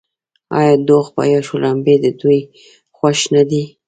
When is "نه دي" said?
3.35-3.63